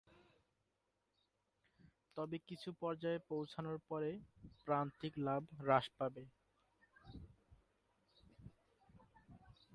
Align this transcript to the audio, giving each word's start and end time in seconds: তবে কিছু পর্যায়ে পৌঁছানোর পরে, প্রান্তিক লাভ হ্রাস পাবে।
তবে 2.17 2.37
কিছু 2.49 2.69
পর্যায়ে 2.81 3.19
পৌঁছানোর 3.29 3.77
পরে, 3.89 4.11
প্রান্তিক 4.65 5.13
লাভ 5.27 5.41
হ্রাস 5.59 5.85
পাবে। 5.97 6.23